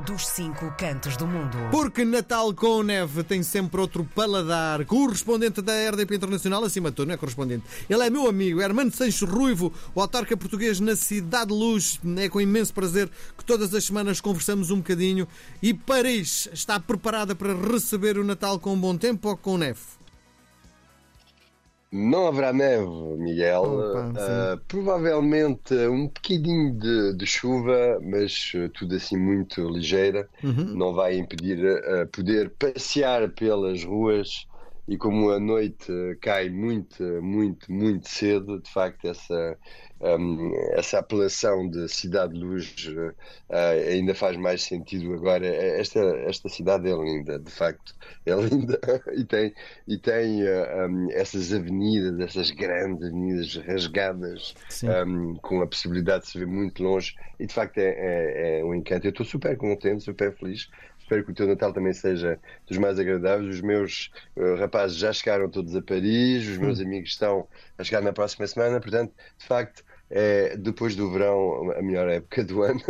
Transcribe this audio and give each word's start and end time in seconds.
dos 0.00 0.26
cinco 0.26 0.72
cantos 0.76 1.16
do 1.16 1.26
mundo. 1.26 1.56
Porque 1.70 2.04
Natal 2.04 2.52
com 2.52 2.82
neve 2.82 3.22
tem 3.22 3.42
sempre 3.42 3.80
outro 3.80 4.04
paladar. 4.14 4.84
Correspondente 4.84 5.62
da 5.62 5.72
RDP 5.90 6.16
Internacional, 6.16 6.64
acima 6.64 6.90
de 6.90 6.96
tudo, 6.96 7.08
não 7.08 7.14
é 7.14 7.16
correspondente. 7.16 7.64
Ele 7.88 8.02
é 8.02 8.10
meu 8.10 8.28
amigo, 8.28 8.60
Hermano 8.60 8.92
Sancho 8.92 9.26
Ruivo, 9.26 9.72
o 9.94 10.00
autarca 10.00 10.36
português 10.36 10.80
na 10.80 10.96
Cidade 10.96 11.48
de 11.48 11.54
Luz. 11.54 12.00
É 12.16 12.28
com 12.28 12.40
imenso 12.40 12.74
prazer 12.74 13.10
que 13.36 13.44
todas 13.44 13.74
as 13.74 13.84
semanas 13.84 14.20
conversamos 14.20 14.70
um 14.70 14.78
bocadinho. 14.78 15.28
E 15.62 15.72
Paris 15.72 16.48
está 16.52 16.80
preparada 16.80 17.34
para 17.34 17.54
receber 17.54 18.18
o 18.18 18.24
Natal 18.24 18.58
com 18.58 18.78
bom 18.78 18.96
tempo 18.96 19.28
ou 19.28 19.36
com 19.36 19.56
neve? 19.56 19.80
Não 21.96 22.26
haverá 22.26 22.52
neve, 22.52 22.88
Miguel. 23.18 23.62
Opa, 23.62 24.04
Uh, 24.04 24.60
provavelmente 24.66 25.74
um 25.86 26.06
bocadinho 26.06 26.76
de, 26.76 27.16
de 27.16 27.24
chuva, 27.24 28.00
mas 28.02 28.52
uh, 28.56 28.68
tudo 28.70 28.96
assim 28.96 29.16
muito 29.16 29.60
ligeira. 29.68 30.28
Uhum. 30.42 30.74
Não 30.74 30.92
vai 30.92 31.16
impedir 31.16 31.58
uh, 31.64 32.06
poder 32.08 32.50
passear 32.50 33.28
pelas 33.30 33.84
ruas. 33.84 34.44
E 34.86 34.98
como 34.98 35.30
a 35.30 35.40
noite 35.40 35.90
uh, 35.90 36.16
cai 36.20 36.50
muito, 36.50 37.02
muito, 37.22 37.72
muito 37.72 38.06
cedo, 38.06 38.60
de 38.60 38.70
facto, 38.70 39.06
essa, 39.08 39.58
um, 39.98 40.52
essa 40.72 40.98
apelação 40.98 41.66
de 41.68 41.88
cidade 41.88 42.34
de 42.34 42.40
luz 42.40 42.74
uh, 42.88 43.14
ainda 43.90 44.14
faz 44.14 44.36
mais 44.36 44.62
sentido 44.62 45.14
agora. 45.14 45.46
Esta, 45.46 46.00
esta 46.26 46.50
cidade 46.50 46.86
é 46.90 46.94
linda, 46.94 47.38
de 47.38 47.50
facto, 47.50 47.94
é 48.26 48.34
linda 48.34 48.78
e 49.16 49.24
tem, 49.24 49.54
e 49.88 49.96
tem 49.96 50.42
uh, 50.42 50.86
um, 50.86 51.10
essas 51.12 51.54
avenidas, 51.54 52.20
essas 52.20 52.50
grandes 52.50 53.06
avenidas 53.06 53.56
rasgadas, 53.66 54.54
um, 55.06 55.34
com 55.36 55.62
a 55.62 55.66
possibilidade 55.66 56.24
de 56.24 56.30
se 56.30 56.38
ver 56.38 56.46
muito 56.46 56.82
longe, 56.82 57.14
e 57.40 57.46
de 57.46 57.54
facto 57.54 57.78
é, 57.78 57.88
é, 57.88 58.60
é 58.60 58.64
um 58.64 58.74
encanto. 58.74 59.06
Eu 59.06 59.10
estou 59.10 59.24
super 59.24 59.56
contente, 59.56 60.04
super 60.04 60.34
feliz. 60.36 60.68
Espero 61.04 61.22
que 61.22 61.32
o 61.32 61.34
teu 61.34 61.46
Natal 61.46 61.70
também 61.70 61.92
seja 61.92 62.40
dos 62.66 62.78
mais 62.78 62.98
agradáveis. 62.98 63.56
Os 63.56 63.60
meus 63.60 64.10
uh, 64.36 64.54
rapazes 64.54 64.96
já 64.96 65.12
chegaram 65.12 65.50
todos 65.50 65.76
a 65.76 65.82
Paris, 65.82 66.48
os 66.48 66.56
meus 66.56 66.80
amigos 66.80 67.10
estão 67.10 67.46
a 67.76 67.84
chegar 67.84 68.00
na 68.00 68.10
próxima 68.10 68.46
semana, 68.46 68.80
portanto, 68.80 69.12
de 69.38 69.46
facto, 69.46 69.84
é 70.08 70.56
depois 70.56 70.96
do 70.96 71.10
verão 71.10 71.70
a 71.72 71.82
melhor 71.82 72.08
época 72.08 72.42
do 72.42 72.62
ano. 72.62 72.80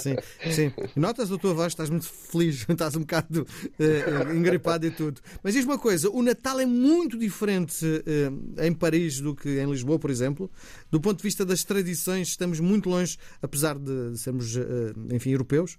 Sim, 0.00 0.16
sim. 0.50 0.72
Notas 0.96 1.30
a 1.30 1.38
tua 1.38 1.54
voz, 1.54 1.68
estás 1.68 1.90
muito 1.90 2.06
feliz, 2.06 2.66
estás 2.68 2.96
um 2.96 3.00
bocado 3.00 3.46
uh, 3.78 4.34
engripado 4.34 4.84
e 4.84 4.90
tudo. 4.90 5.20
Mas 5.40 5.54
diz 5.54 5.64
uma 5.64 5.78
coisa: 5.78 6.10
o 6.10 6.22
Natal 6.22 6.58
é 6.58 6.66
muito 6.66 7.16
diferente 7.16 7.84
uh, 7.84 8.64
em 8.64 8.72
Paris 8.72 9.20
do 9.20 9.32
que 9.32 9.60
em 9.60 9.70
Lisboa, 9.70 9.98
por 9.98 10.10
exemplo. 10.10 10.50
Do 10.90 11.00
ponto 11.00 11.18
de 11.18 11.22
vista 11.22 11.44
das 11.44 11.62
tradições, 11.62 12.28
estamos 12.28 12.58
muito 12.58 12.90
longe, 12.90 13.16
apesar 13.40 13.78
de 13.78 14.18
sermos, 14.18 14.56
uh, 14.56 14.92
enfim, 15.12 15.30
europeus. 15.30 15.78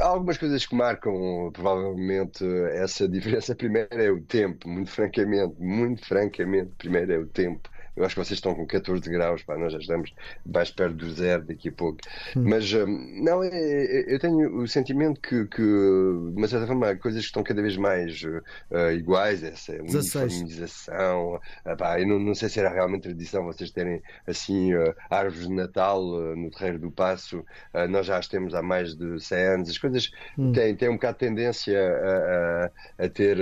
Há 0.00 0.06
algumas 0.08 0.38
coisas 0.38 0.66
que 0.66 0.74
marcam 0.74 1.50
provavelmente 1.52 2.44
essa 2.72 3.08
diferença. 3.08 3.54
Primeiro 3.54 3.88
é 3.92 4.10
o 4.10 4.22
tempo, 4.24 4.68
muito 4.68 4.90
francamente, 4.90 5.54
muito 5.60 6.04
francamente, 6.06 6.74
primeiro 6.76 7.12
é 7.12 7.18
o 7.18 7.26
tempo. 7.26 7.69
Eu 7.96 8.04
acho 8.04 8.14
que 8.14 8.24
vocês 8.24 8.38
estão 8.38 8.54
com 8.54 8.66
14 8.66 9.08
graus, 9.10 9.42
pá, 9.42 9.56
nós 9.56 9.72
já 9.72 9.78
estamos 9.78 10.12
mais 10.44 10.70
perto 10.70 10.94
do 10.94 11.10
zero 11.10 11.44
daqui 11.44 11.68
a 11.68 11.72
pouco. 11.72 11.98
Hum. 12.36 12.44
Mas 12.48 12.72
hum, 12.72 13.20
não, 13.22 13.42
é, 13.42 13.48
é, 13.48 14.14
eu 14.14 14.18
tenho 14.18 14.56
o 14.58 14.66
sentimento 14.68 15.20
que, 15.20 15.46
que, 15.46 15.62
de 15.62 16.36
uma 16.36 16.48
certa 16.48 16.66
forma, 16.66 16.94
coisas 16.96 17.20
que 17.20 17.26
estão 17.26 17.42
cada 17.42 17.62
vez 17.62 17.76
mais 17.76 18.22
uh, 18.22 18.90
iguais, 18.92 19.42
essa 19.42 19.72
16. 19.72 20.14
uniformização. 20.34 21.40
Ah, 21.64 21.76
pá, 21.76 22.00
eu 22.00 22.06
não, 22.06 22.18
não 22.18 22.34
sei 22.34 22.48
se 22.48 22.60
era 22.60 22.70
realmente 22.70 23.02
tradição 23.02 23.44
vocês 23.44 23.70
terem 23.70 24.02
assim 24.26 24.74
uh, 24.74 24.94
árvores 25.08 25.46
de 25.46 25.54
Natal 25.54 26.02
no 26.36 26.50
Terreiro 26.50 26.78
do 26.78 26.90
Passo. 26.90 27.44
Nós 27.88 28.06
já 28.06 28.18
as 28.18 28.28
temos 28.28 28.54
há 28.54 28.62
mais 28.62 28.94
de 28.94 29.20
100 29.20 29.38
anos. 29.38 29.70
As 29.70 29.78
coisas 29.78 30.10
Hum. 30.38 30.52
têm, 30.52 30.74
têm 30.74 30.88
um 30.88 30.94
bocado 30.94 31.18
de 31.18 31.26
tendência 31.26 31.78
a, 31.80 32.64
a, 33.00 33.04
a 33.04 33.08
ter 33.08 33.38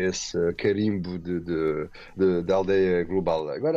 esse 0.00 0.36
carimbo 0.54 1.18
de, 1.18 1.40
de, 1.40 1.88
de, 2.16 2.42
de 2.42 2.52
aldeia 2.52 3.04
global. 3.04 3.48
Agora, 3.48 3.69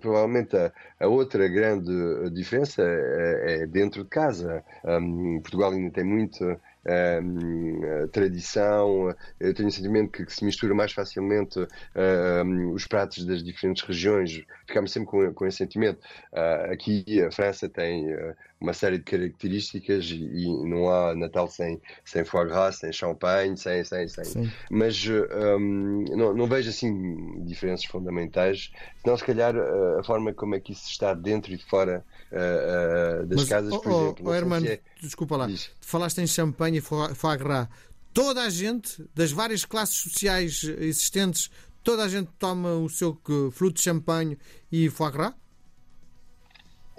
provavelmente 0.00 0.56
a, 0.56 0.72
a 1.00 1.06
outra 1.06 1.46
grande 1.48 2.30
diferença 2.30 2.82
é, 2.82 3.62
é 3.62 3.66
dentro 3.66 4.04
de 4.04 4.10
casa. 4.10 4.64
Um, 4.84 5.40
Portugal 5.40 5.72
ainda 5.72 5.90
tem 5.90 6.04
muito 6.04 6.44
um, 6.44 8.08
tradição, 8.08 9.14
eu 9.38 9.54
tenho 9.54 9.68
o 9.68 9.72
sentimento 9.72 10.10
que, 10.12 10.24
que, 10.24 10.32
se 10.32 10.44
mistura 10.44 10.74
mais 10.74 10.92
facilmente 10.92 11.58
um, 12.46 12.72
os 12.72 12.86
pratos 12.86 13.24
das 13.24 13.42
diferentes 13.42 13.82
regiões, 13.82 14.42
ficamos 14.66 14.92
sempre 14.92 15.10
com, 15.10 15.34
com 15.34 15.46
esse 15.46 15.58
sentimento. 15.58 16.00
Uh, 16.32 16.72
aqui 16.72 17.22
a 17.22 17.30
França 17.30 17.68
tem 17.68 18.12
uh, 18.14 18.34
uma 18.60 18.74
série 18.74 18.98
de 18.98 19.04
características 19.04 20.04
e, 20.10 20.16
e, 20.16 20.68
não 20.68 20.90
há 20.90 21.14
Natal 21.14 21.48
sem, 21.48 21.80
sem 22.04 22.24
foie 22.24 22.46
gras, 22.46 22.76
sem 22.76 22.92
champanhe, 22.92 23.56
sem. 23.56 23.82
sem, 23.84 24.06
sem. 24.06 24.24
Sim. 24.24 24.52
Mas 24.70 25.02
um, 25.06 26.04
não, 26.10 26.34
não, 26.34 26.46
vejo 26.46 26.68
assim 26.68 27.42
diferenças 27.44 27.86
fundamentais, 27.86 28.70
senão 29.02 29.16
se 29.16 29.24
calhar 29.24 29.54
a 29.56 30.04
forma 30.04 30.34
como 30.34 30.54
é 30.54 30.60
que 30.60 30.72
isso 30.72 30.90
está 30.90 31.14
dentro 31.14 31.52
e 31.52 31.58
fora 31.58 32.04
uh, 32.30 33.26
das 33.26 33.40
Mas, 33.40 33.48
casas, 33.48 33.72
oh, 33.72 33.80
por 33.80 33.92
exemplo. 33.92 34.24
Oh, 34.28 34.34
Hermano, 34.34 34.66
é... 34.66 34.80
desculpa 35.00 35.36
lá, 35.36 35.46
Diz. 35.46 35.70
falaste 35.80 36.18
em 36.18 36.26
champanhe 36.26 36.78
e 36.78 36.80
foie 36.80 37.36
gras. 37.38 37.68
Toda 38.12 38.42
a 38.42 38.50
gente, 38.50 39.04
das 39.14 39.32
várias 39.32 39.64
classes 39.64 39.96
sociais 39.96 40.64
existentes, 40.64 41.50
toda 41.82 42.04
a 42.04 42.08
gente 42.08 42.28
toma 42.38 42.74
o 42.74 42.88
seu 42.90 43.18
fruto 43.52 43.74
de 43.74 43.82
champanhe 43.82 44.36
e 44.70 44.90
foie 44.90 45.12
gras? 45.12 45.34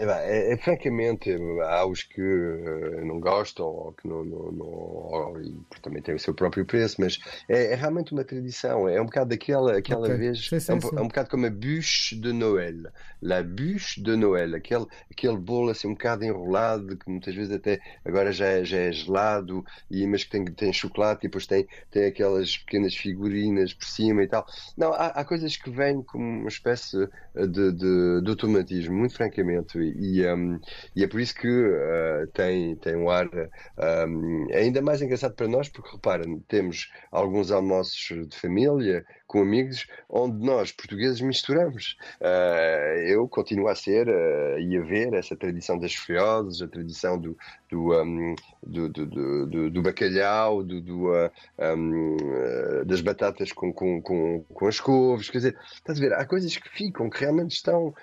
É, 0.03 0.53
é, 0.53 0.57
francamente, 0.57 1.29
há 1.63 1.85
os 1.85 2.01
que 2.01 2.21
uh, 2.21 3.05
não 3.05 3.19
gostam 3.19 3.65
ou 3.67 3.93
que 3.93 4.07
não, 4.07 4.23
não, 4.23 4.51
não 4.51 4.65
ou, 4.65 5.41
e 5.41 5.55
também 5.81 6.01
têm 6.01 6.15
o 6.15 6.19
seu 6.19 6.33
próprio 6.33 6.65
preço, 6.65 6.95
mas 6.99 7.19
é, 7.47 7.73
é, 7.73 7.75
realmente 7.75 8.11
uma 8.11 8.23
tradição. 8.23 8.89
É 8.89 8.99
um 8.99 9.05
bocado 9.05 9.29
daquela 9.29 9.77
aquela 9.77 10.07
okay. 10.07 10.17
vez, 10.17 10.47
sim, 10.47 10.59
sim, 10.59 10.71
é, 10.71 10.75
um, 10.75 10.81
sim. 10.81 10.89
é, 10.95 11.01
um, 11.01 11.07
bocado 11.07 11.29
como 11.29 11.45
a 11.45 11.51
bûche 11.51 12.15
de 12.15 12.33
Noël. 12.33 12.91
La 13.21 13.43
bûche 13.43 14.01
de 14.01 14.15
Noël, 14.15 14.55
aquele, 14.55 14.87
aquele 15.11 15.37
bolo 15.37 15.69
assim 15.69 15.87
um 15.87 15.93
bocado 15.93 16.23
enrolado, 16.23 16.97
que 16.97 17.09
muitas 17.09 17.35
vezes 17.35 17.53
até 17.53 17.79
agora 18.03 18.31
já 18.31 18.45
é, 18.45 18.63
já 18.63 18.77
é 18.77 18.91
gelado, 18.91 19.63
e, 19.89 20.07
mas 20.07 20.23
que 20.23 20.31
tem, 20.31 20.45
tem 20.45 20.73
chocolate 20.73 21.25
e 21.25 21.29
depois 21.29 21.45
tem, 21.45 21.67
tem 21.91 22.05
aquelas 22.05 22.57
pequenas 22.57 22.95
figurinas 22.95 23.73
por 23.73 23.85
cima 23.85 24.23
e 24.23 24.27
tal. 24.27 24.45
Não, 24.75 24.93
há, 24.93 25.07
há 25.07 25.23
coisas 25.23 25.55
que 25.55 25.69
vêm 25.69 26.01
como 26.01 26.23
uma 26.23 26.49
espécie 26.49 27.07
de, 27.35 27.71
de, 27.71 28.21
de 28.21 28.29
automatismo, 28.29 28.95
muito 28.95 29.15
francamente. 29.15 29.90
E, 29.97 30.25
um, 30.27 30.59
e, 30.95 31.03
é 31.03 31.07
por 31.07 31.19
isso 31.19 31.35
que 31.35 31.47
uh, 31.47 32.27
tem, 32.33 32.75
tem 32.77 32.95
um 32.95 33.09
ar 33.09 33.27
um, 34.07 34.47
ainda 34.53 34.81
mais 34.81 35.01
engraçado 35.01 35.35
para 35.35 35.47
nós, 35.47 35.69
porque 35.69 35.91
repara, 35.91 36.23
temos 36.47 36.91
alguns 37.11 37.51
almoços 37.51 38.27
de 38.27 38.37
família, 38.37 39.05
com 39.31 39.41
amigos, 39.41 39.87
onde 40.09 40.45
nós, 40.45 40.73
portugueses, 40.73 41.21
misturamos. 41.21 41.95
Uh, 42.19 42.99
eu 43.07 43.25
continuo 43.29 43.69
a 43.69 43.75
ser 43.75 44.09
uh, 44.09 44.59
e 44.59 44.77
a 44.77 44.81
ver 44.81 45.13
essa 45.13 45.37
tradição 45.37 45.79
das 45.79 45.95
folhosas, 45.95 46.61
a 46.61 46.67
tradição 46.67 47.17
do, 47.17 47.37
do, 47.69 47.93
um, 47.93 48.35
do, 48.61 48.89
do, 48.89 49.05
do, 49.47 49.69
do, 49.69 49.81
bacalhau, 49.81 50.61
do, 50.61 50.81
do 50.81 51.07
um, 51.59 52.17
das 52.85 52.99
batatas 52.99 53.53
com, 53.53 53.71
com, 53.71 54.01
com, 54.01 54.43
com 54.53 54.67
as 54.67 54.81
couves. 54.81 55.29
Quer 55.29 55.37
dizer, 55.37 55.57
estás 55.73 55.97
a 55.97 56.01
ver, 56.01 56.13
há 56.13 56.25
coisas 56.25 56.57
que 56.57 56.67
ficam, 56.67 57.09
que 57.09 57.21
realmente 57.21 57.51
estão 57.51 57.95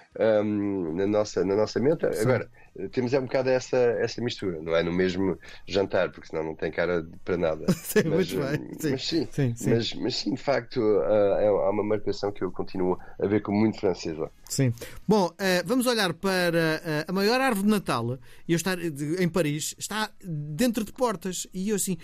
na, 0.95 1.07
nossa, 1.07 1.45
na 1.45 1.55
nossa 1.55 1.79
mente. 1.79 2.11
Sim. 2.15 2.23
Agora, 2.23 2.49
temos 2.93 3.13
é 3.13 3.19
um 3.19 3.25
bocado 3.25 3.49
essa, 3.51 3.77
essa 3.77 4.21
mistura, 4.21 4.61
não 4.63 4.75
é 4.75 4.83
no 4.83 4.93
mesmo 4.93 5.39
jantar, 5.67 6.11
porque 6.11 6.29
senão 6.29 6.45
não 6.45 6.55
tem 6.55 6.71
cara 6.71 7.07
para 7.25 7.37
nada. 7.37 7.67
Sim, 7.73 8.03
mas, 8.07 8.33
muito 8.33 8.49
bem. 8.49 8.79
Sim, 8.79 8.91
mas 8.91 9.07
sim, 9.07 9.29
sim, 9.31 9.55
sim. 9.57 9.71
Mas, 9.71 9.95
mas 9.95 10.17
sim, 10.17 10.35
de 10.35 10.43
facto, 10.43 10.81
uh, 10.81 11.59
há 11.61 11.71
uma 11.71 11.85
marcação 11.85 12.33
que 12.33 12.43
eu 12.43 12.51
continuo 12.51 12.99
a 13.21 13.27
ver 13.27 13.43
como 13.43 13.59
muito 13.59 13.79
francesa. 13.79 14.31
Sim. 14.49 14.73
Bom, 15.07 15.31
vamos 15.67 15.87
olhar 15.87 16.15
para 16.15 17.05
a 17.07 17.13
maior 17.13 17.41
árvore 17.41 17.67
de 17.67 17.71
Natal, 17.71 18.19
e 18.47 18.53
eu 18.53 18.57
estar 18.57 18.79
em 18.79 19.29
Paris, 19.29 19.75
está 19.79 20.11
dentro 20.25 20.85
de 20.85 20.93
portas, 20.93 21.47
e 21.53 21.69
eu 21.69 21.77
assim, 21.77 21.99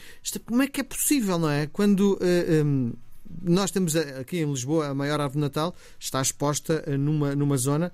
como 0.44 0.62
é 0.62 0.66
que 0.66 0.80
é 0.80 0.84
possível, 0.84 1.38
não 1.38 1.50
é? 1.50 1.66
Quando. 1.66 2.18
Um, 2.22 2.92
nós 3.42 3.70
temos 3.70 3.96
aqui 3.96 4.38
em 4.38 4.50
Lisboa 4.50 4.88
a 4.88 4.94
maior 4.94 5.20
árvore 5.20 5.34
de 5.34 5.40
Natal, 5.40 5.74
está 5.98 6.20
exposta 6.20 6.84
numa, 6.96 7.34
numa 7.34 7.56
zona 7.56 7.92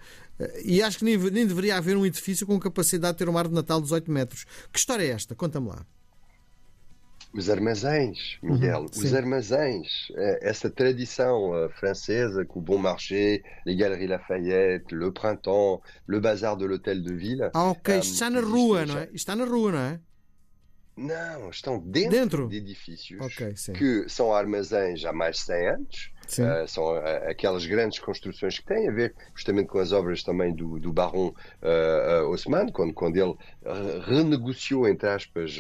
e 0.65 0.82
acho 0.82 0.99
que 0.99 1.05
nem, 1.05 1.17
nem, 1.17 1.47
deveria 1.47 1.77
haver 1.77 1.97
um 1.97 2.06
edifício 2.06 2.47
com 2.47 2.59
capacidade 2.59 3.15
de 3.15 3.19
ter 3.19 3.29
uma 3.29 3.38
árvore 3.38 3.55
de 3.55 3.62
Natal 3.62 3.79
de 3.79 3.85
18 3.85 4.11
metros. 4.11 4.44
Que 4.73 4.79
história 4.79 5.05
é 5.05 5.09
esta? 5.09 5.35
Conta-me 5.35 5.69
lá. 5.69 5.85
Os 7.32 7.49
armazéns, 7.49 8.38
Miguel, 8.43 8.81
Uhum, 8.81 8.87
os 8.87 9.15
armazéns, 9.15 9.87
essa 10.41 10.69
tradição 10.69 11.71
francesa 11.79 12.44
com 12.44 12.59
o 12.59 12.62
Bon 12.62 12.79
Marché, 12.79 13.44
les 13.65 13.76
Galeries 13.76 14.11
Lafayette, 14.11 14.93
le 14.93 15.12
Printemps, 15.12 15.81
le 16.09 16.19
Bazar 16.21 16.56
de 16.56 16.65
l'Hôtel 16.65 17.05
de 17.05 17.15
Ville. 17.15 17.50
Ah, 17.55 17.71
ok, 17.71 17.99
está 17.99 18.29
na 18.31 18.41
rua, 18.41 18.85
não 18.85 18.99
é? 18.99 19.09
Está 19.12 19.37
na 19.37 19.44
rua, 19.44 19.71
não 19.71 19.79
é? 19.79 20.00
Não, 21.00 21.49
estão 21.49 21.79
dentro, 21.79 22.11
Dentro? 22.11 22.49
de 22.49 22.58
edifícios 22.58 23.19
Ok, 23.23 23.56
sim. 23.56 23.73
que 23.73 24.06
são 24.06 24.35
armazéns 24.35 25.02
há 25.06 25.12
mais 25.14 25.37
de 25.37 25.43
100 25.44 25.69
anos. 25.69 26.12
Uh, 26.31 26.69
são 26.69 26.85
uh, 26.85 27.29
aquelas 27.29 27.67
grandes 27.67 27.99
construções 27.99 28.58
que 28.58 28.67
têm 28.67 28.87
a 28.87 28.93
ver 28.93 29.14
justamente 29.35 29.67
com 29.67 29.79
as 29.79 29.91
obras 29.93 30.23
também 30.23 30.55
do, 30.55 30.79
do 30.79 30.93
Baron 30.93 31.35
uh, 31.62 32.26
Haussmann, 32.26 32.70
quando, 32.70 32.93
quando 32.93 33.17
ele 33.17 33.35
renegociou, 34.06 34.87
entre 34.87 35.08
aspas, 35.08 35.58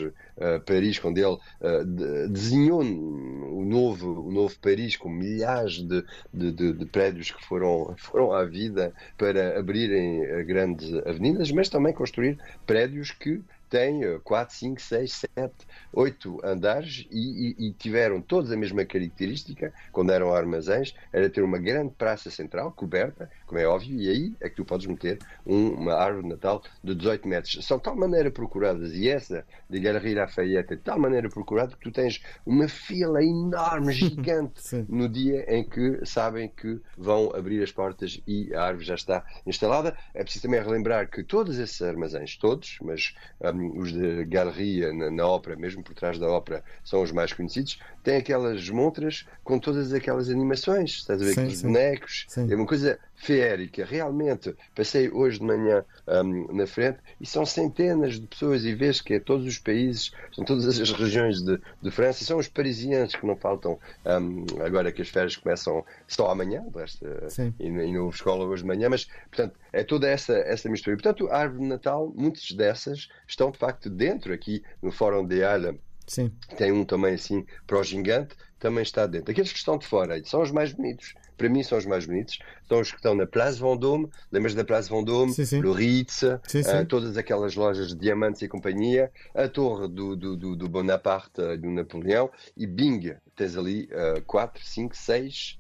Paris, 0.66 0.98
quando 0.98 1.18
ele 1.18 1.36
de, 1.84 2.28
desenhou 2.28 2.82
o 2.82 3.64
novo, 3.64 4.28
o 4.28 4.30
novo 4.30 4.54
Paris 4.60 4.96
com 4.96 5.08
milhares 5.08 5.82
de, 5.82 6.04
de, 6.32 6.52
de, 6.52 6.72
de, 6.72 6.86
prédios 6.86 7.30
que 7.30 7.44
foram, 7.44 7.94
foram 7.98 8.32
à 8.32 8.44
vida 8.44 8.92
para 9.18 9.58
abrirem 9.58 10.44
grandes 10.44 10.92
avenidas, 11.06 11.50
mas 11.50 11.68
também 11.68 11.92
construir 11.92 12.38
prédios 12.64 13.10
que 13.10 13.42
têm 13.70 14.18
4, 14.24 14.54
5, 14.54 14.82
6, 14.82 15.12
7, 15.36 15.54
8 15.92 16.40
andares 16.44 17.06
e, 17.10 17.54
e, 17.56 17.68
e, 17.68 17.72
tiveram 17.72 18.20
todos 18.20 18.50
a 18.50 18.56
mesma 18.56 18.84
característica 18.84 19.72
quando 19.92 20.10
eram 20.10 20.34
armazéns, 20.34 20.94
era 21.12 21.30
ter 21.30 21.42
uma 21.42 21.58
grande 21.58 21.94
praça 21.96 22.30
central 22.30 22.72
coberta, 22.72 23.30
como 23.46 23.60
é 23.60 23.66
óbvio, 23.66 23.98
e 23.98 24.10
aí 24.10 24.34
é 24.40 24.48
que 24.48 24.56
tu 24.56 24.64
podes 24.64 24.86
meter 24.86 25.18
um, 25.46 25.70
uma 25.70 25.94
árvore 25.94 26.24
de 26.24 26.30
Natal 26.30 26.62
de 26.82 26.94
18 26.94 27.28
metros. 27.28 27.64
São 27.64 27.76
de 27.78 27.84
tal 27.84 27.96
maneira 27.96 28.30
procuradas, 28.30 28.92
e 28.92 29.08
essa 29.08 29.46
de 29.68 29.78
Galerie 29.78 30.14
Lafayette 30.14 30.72
é 30.72 30.76
de 30.76 30.82
tal 30.82 30.98
maneira 30.98 31.28
procurada 31.28 31.76
que 31.76 31.80
tu 31.80 31.92
tens 31.92 32.20
uma 32.44 32.66
fila 32.66 33.22
enorme, 33.22 33.92
gigante, 33.94 34.84
no 34.88 35.08
dia 35.08 35.44
em 35.48 35.62
que 35.62 36.04
sabem 36.04 36.48
que 36.48 36.80
vão 36.98 37.34
abrir 37.34 37.62
as 37.62 37.70
portas 37.70 38.20
e 38.26 38.52
a 38.52 38.64
árvore 38.64 38.86
já 38.86 38.94
está 38.94 39.24
instalada. 39.46 39.96
É 40.12 40.22
preciso 40.22 40.42
também 40.42 40.60
relembrar 40.60 41.08
que 41.08 41.22
todos 41.22 41.58
esses 41.58 41.80
armazéns, 41.80 42.36
todos, 42.36 42.78
mas 42.82 43.14
um, 43.40 43.59
os 43.68 43.92
de 43.92 44.24
galeria 44.24 44.92
na, 44.92 45.10
na, 45.10 45.26
ópera, 45.26 45.56
mesmo 45.56 45.82
por 45.82 45.94
trás 45.94 46.18
da 46.18 46.28
ópera, 46.28 46.64
são 46.84 47.02
os 47.02 47.12
mais 47.12 47.32
conhecidos, 47.32 47.78
têm 48.02 48.16
aquelas 48.16 48.68
montras 48.68 49.26
com 49.44 49.58
todas 49.58 49.92
aquelas 49.92 50.28
animações, 50.28 50.90
estás 50.90 51.20
a 51.20 51.24
ver? 51.24 51.34
Sim, 51.34 51.40
aqueles 51.40 51.62
bonecos, 51.62 52.26
sim. 52.28 52.50
é 52.50 52.54
uma 52.54 52.66
coisa 52.66 52.98
feérica. 53.20 53.84
Realmente, 53.84 54.56
passei 54.74 55.10
hoje 55.10 55.38
de 55.38 55.44
manhã 55.44 55.84
um, 56.08 56.52
na 56.54 56.66
frente 56.66 56.98
e 57.20 57.26
são 57.26 57.44
centenas 57.44 58.18
de 58.18 58.26
pessoas 58.26 58.64
e 58.64 58.74
vês 58.74 59.00
que 59.00 59.14
é 59.14 59.20
todos 59.20 59.46
os 59.46 59.58
países, 59.58 60.10
são 60.32 60.42
todas 60.44 60.66
as 60.80 60.90
regiões 60.90 61.42
de, 61.42 61.60
de 61.82 61.90
França, 61.90 62.24
são 62.24 62.38
os 62.38 62.48
parisienses 62.48 63.14
que 63.14 63.26
não 63.26 63.36
faltam 63.36 63.78
um, 64.06 64.62
agora 64.64 64.90
que 64.90 65.02
as 65.02 65.08
férias 65.08 65.36
começam 65.36 65.84
só 66.08 66.30
amanhã, 66.30 66.64
esta, 66.76 67.28
e, 67.58 67.66
e 67.66 67.92
não 67.92 68.04
houve 68.04 68.16
escola 68.16 68.44
hoje 68.46 68.62
de 68.62 68.68
manhã, 68.68 68.88
mas 68.88 69.04
portanto 69.04 69.54
é 69.72 69.84
toda 69.84 70.08
essa, 70.08 70.32
essa 70.38 70.68
mistura. 70.70 70.94
E, 70.94 71.02
portanto, 71.02 71.28
a 71.28 71.36
árvore 71.36 71.62
de 71.62 71.68
Natal, 71.68 72.10
muitas 72.16 72.50
dessas 72.52 73.08
estão 73.28 73.50
de 73.50 73.58
facto 73.58 73.90
dentro 73.90 74.32
aqui 74.32 74.62
no 74.82 74.90
Fórum 74.90 75.26
de 75.26 75.44
Alha. 75.44 75.76
Sim. 76.06 76.32
Tem 76.56 76.72
um 76.72 76.84
também 76.84 77.14
assim 77.14 77.46
para 77.66 77.78
o 77.78 77.84
gigante, 77.84 78.34
também 78.58 78.82
está 78.82 79.06
dentro. 79.06 79.30
Aqueles 79.30 79.52
que 79.52 79.58
estão 79.58 79.78
de 79.78 79.86
fora 79.86 80.20
são 80.24 80.42
os 80.42 80.50
mais 80.50 80.72
bonitos 80.72 81.14
para 81.40 81.48
mim 81.48 81.62
são 81.62 81.78
os 81.78 81.86
mais 81.86 82.04
bonitos, 82.04 82.38
são 82.68 82.80
os 82.80 82.90
que 82.90 82.98
estão 82.98 83.14
na 83.14 83.26
Place 83.26 83.58
Vendôme, 83.58 84.10
lembras 84.30 84.54
da 84.54 84.62
Place 84.62 84.90
Vendôme, 84.90 85.32
sim, 85.32 85.46
sim. 85.46 85.72
Ritz, 85.72 86.20
uh, 86.22 86.38
todas 86.86 87.16
aquelas 87.16 87.56
lojas 87.56 87.88
de 87.88 87.94
diamantes 87.94 88.42
e 88.42 88.48
companhia, 88.48 89.10
a 89.34 89.48
torre 89.48 89.88
do, 89.88 90.14
do, 90.14 90.36
do, 90.36 90.54
do 90.54 90.68
Bonaparte, 90.68 91.56
do 91.56 91.70
Napoleão, 91.70 92.30
e 92.54 92.66
bing, 92.66 93.16
tens 93.34 93.56
ali 93.56 93.88
4, 94.26 94.62
5, 94.62 94.94
6 94.94 95.58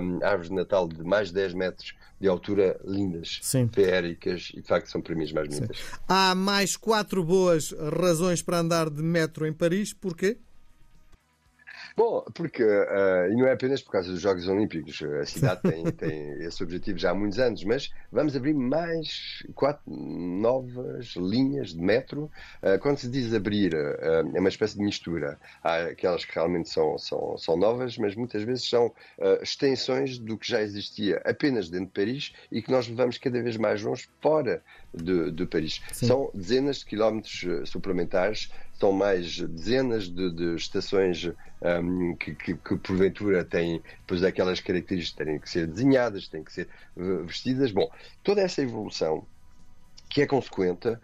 um, 0.00 0.24
árvores 0.24 0.48
de 0.48 0.54
Natal 0.54 0.88
de 0.88 1.04
mais 1.04 1.28
de 1.28 1.34
10 1.34 1.52
metros 1.52 1.94
de 2.18 2.26
altura 2.26 2.80
lindas, 2.82 3.40
Sim. 3.42 3.68
feéricas 3.70 4.50
e 4.54 4.62
de 4.62 4.66
facto 4.66 4.86
são 4.86 5.02
para 5.02 5.14
mim 5.14 5.24
as 5.24 5.32
mais 5.32 5.48
bonitas. 5.48 5.76
Sim. 5.76 5.84
Há 6.08 6.34
mais 6.34 6.78
quatro 6.78 7.22
boas 7.22 7.74
razões 8.00 8.40
para 8.40 8.60
andar 8.60 8.88
de 8.88 9.02
metro 9.02 9.46
em 9.46 9.52
Paris, 9.52 9.92
porquê? 9.92 10.38
Bom, 11.96 12.24
porque, 12.34 12.64
uh, 12.64 13.30
e 13.30 13.36
não 13.36 13.46
é 13.46 13.52
apenas 13.52 13.80
por 13.80 13.92
causa 13.92 14.10
dos 14.10 14.20
Jogos 14.20 14.48
Olímpicos, 14.48 15.00
a 15.02 15.24
cidade 15.24 15.60
tem, 15.62 15.84
tem 15.92 16.44
esse 16.44 16.60
objetivo 16.60 16.98
já 16.98 17.12
há 17.12 17.14
muitos 17.14 17.38
anos, 17.38 17.62
mas 17.62 17.92
vamos 18.10 18.34
abrir 18.34 18.52
mais 18.52 19.44
quatro 19.54 19.82
novas 19.88 21.14
linhas 21.14 21.72
de 21.72 21.80
metro. 21.80 22.24
Uh, 22.60 22.78
quando 22.80 22.98
se 22.98 23.08
diz 23.08 23.32
abrir, 23.32 23.74
uh, 23.74 24.36
é 24.36 24.40
uma 24.40 24.48
espécie 24.48 24.76
de 24.76 24.82
mistura. 24.82 25.38
Há 25.62 25.84
aquelas 25.84 26.24
que 26.24 26.34
realmente 26.34 26.68
são, 26.68 26.98
são, 26.98 27.38
são 27.38 27.56
novas, 27.56 27.96
mas 27.96 28.16
muitas 28.16 28.42
vezes 28.42 28.68
são 28.68 28.92
extensões 29.40 30.18
do 30.18 30.36
que 30.36 30.48
já 30.48 30.60
existia 30.60 31.22
apenas 31.24 31.68
dentro 31.70 31.86
de 31.86 31.92
Paris 31.92 32.32
e 32.50 32.60
que 32.60 32.70
nós 32.70 32.88
levamos 32.88 33.18
cada 33.18 33.40
vez 33.40 33.56
mais 33.56 33.82
longe 33.82 34.08
fora 34.20 34.62
de, 34.92 35.30
de 35.30 35.46
Paris. 35.46 35.80
Sim. 35.92 36.06
São 36.06 36.30
dezenas 36.34 36.78
de 36.78 36.86
quilómetros 36.86 37.44
suplementares 37.70 38.50
são 38.78 38.92
mais 38.92 39.38
dezenas 39.40 40.08
de, 40.08 40.30
de 40.30 40.54
estações 40.56 41.30
um, 41.62 42.14
que, 42.16 42.34
que, 42.34 42.54
que, 42.54 42.76
porventura 42.76 43.44
têm 43.44 43.82
depois 44.00 44.22
aquelas 44.22 44.60
características, 44.60 45.26
têm 45.26 45.38
que 45.38 45.48
ser 45.48 45.66
desenhadas, 45.66 46.28
têm 46.28 46.44
que 46.44 46.52
ser 46.52 46.68
vestidas. 47.24 47.70
Bom, 47.70 47.90
toda 48.22 48.40
essa 48.40 48.62
evolução 48.62 49.26
que 50.14 50.22
é 50.22 50.26
consequente, 50.28 50.96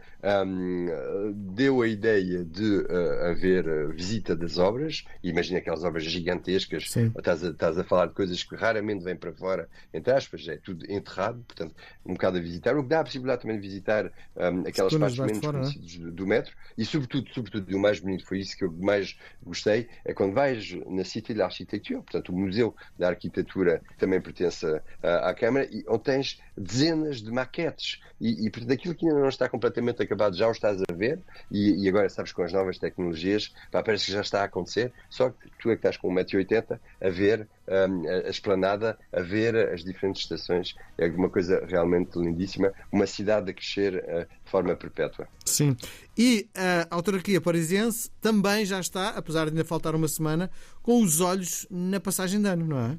um, 0.47 1.33
deu 1.53 1.83
a 1.83 1.89
ideia 1.89 2.45
de 2.45 2.79
uh, 2.79 3.31
haver 3.31 3.93
visita 3.93 4.37
das 4.37 4.57
obras. 4.57 5.05
Imagina 5.21 5.59
aquelas 5.59 5.83
obras 5.83 6.05
gigantescas, 6.05 6.85
estás 6.85 7.43
a, 7.43 7.49
estás 7.49 7.77
a, 7.77 7.83
falar 7.83 8.07
de 8.07 8.15
coisas 8.15 8.45
que 8.45 8.55
raramente 8.55 9.03
vêm 9.03 9.17
para 9.17 9.33
fora, 9.33 9.69
entre 9.93 10.13
aspas, 10.13 10.47
é 10.47 10.59
tudo 10.59 10.89
enterrado, 10.89 11.43
portanto, 11.43 11.75
um 12.07 12.13
bocado 12.13 12.39
a 12.39 12.41
visitar. 12.41 12.77
O 12.77 12.85
que 12.85 12.89
dá 12.89 13.01
a 13.01 13.05
possibilidade 13.05 13.43
também 13.43 13.59
de 13.59 13.67
visitar 13.67 14.13
um, 14.37 14.61
aquelas 14.61 14.95
partes 14.97 15.19
menos 15.19 15.39
fora, 15.39 15.59
é? 15.59 15.61
conhecidas 15.63 15.97
do, 15.97 16.13
do, 16.13 16.27
metro 16.29 16.57
e, 16.79 16.85
sobretudo, 16.85 17.35
sobretudo, 17.35 17.77
o 17.77 17.81
mais 17.81 17.99
bonito 17.99 18.25
foi 18.25 18.39
isso 18.39 18.57
que 18.57 18.63
eu 18.63 18.71
mais 18.71 19.19
gostei, 19.43 19.89
é 20.05 20.15
quando 20.15 20.35
vais 20.35 20.73
na 20.87 21.03
Cité 21.03 21.33
de 21.33 21.41
l'Architecture, 21.41 22.01
portanto, 22.01 22.29
o 22.29 22.39
Museu 22.39 22.77
da 22.97 23.09
Arquitetura 23.09 23.83
também 23.99 24.21
pertence 24.21 24.65
à, 25.03 25.31
à 25.31 25.35
Câmara, 25.35 25.69
e 25.69 25.85
onde 25.89 26.05
tens 26.05 26.41
dezenas 26.57 27.21
de 27.21 27.33
maquetes 27.33 28.01
e, 28.21 28.47
e 28.47 28.51
portanto, 28.51 28.73
aquilo 28.73 28.95
que 29.01 29.09
ainda 29.09 29.21
não 29.21 29.29
está 29.29 29.49
completamente 29.49 30.03
acabado 30.03 30.37
já 30.37 30.47
o 30.47 30.53
estás 30.53 30.81
a 30.83 30.93
ver 30.95 31.19
e, 31.51 31.85
e 31.85 31.89
agora 31.89 32.09
sabes 32.09 32.33
com 32.33 32.43
as 32.43 32.53
novas 32.53 32.79
tecnologias 32.79 33.53
pá, 33.73 33.83
parece 33.83 34.07
que 34.07 34.13
já 34.13 34.21
está 34.21 34.43
a 34.43 34.45
acontecer 34.45 34.93
só 35.09 35.31
que 35.31 35.51
tu 35.59 35.71
é 35.71 35.73
que 35.73 35.79
estás 35.79 35.97
com 35.97 36.13
1,80m 36.15 36.79
a 37.01 37.09
ver 37.09 37.49
um, 37.71 38.09
a 38.09 38.29
esplanada, 38.29 38.99
a 39.13 39.21
ver 39.21 39.57
as 39.73 39.85
diferentes 39.85 40.23
estações. 40.23 40.75
É 40.99 41.07
uma 41.07 41.31
coisa 41.31 41.65
realmente 41.67 42.19
lindíssima 42.19 42.73
uma 42.91 43.07
cidade 43.07 43.51
a 43.51 43.55
crescer 43.55 43.95
uh, 43.97 44.27
de 44.45 44.51
forma 44.51 44.75
perpétua. 44.75 45.29
Sim, 45.45 45.77
e 46.19 46.49
a 46.55 46.87
autarquia 46.91 47.41
parisiense 47.41 48.11
também 48.21 48.67
já 48.67 48.81
está, 48.81 49.11
apesar 49.11 49.45
de 49.45 49.51
ainda 49.51 49.65
faltar 49.65 49.95
uma 49.95 50.09
semana 50.09 50.51
com 50.83 51.03
os 51.03 51.21
olhos 51.21 51.67
na 51.71 52.01
passagem 52.01 52.41
de 52.41 52.49
ano, 52.49 52.67
não 52.67 52.79
é? 52.79 52.99